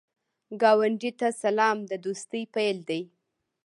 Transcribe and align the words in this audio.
ګاونډي 0.61 1.11
ته 1.19 1.27
سلام، 1.41 1.77
د 1.89 1.91
دوستۍ 2.05 2.43
پیل 2.53 2.77
دی 2.89 3.01